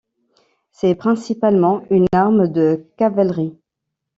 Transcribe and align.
C'est 0.71 0.95
principalement 0.95 1.83
une 1.91 2.07
arme 2.11 2.47
de 2.47 2.87
cavalerie. 2.97 3.53